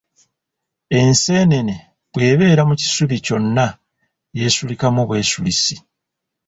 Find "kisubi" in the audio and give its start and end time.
2.81-3.15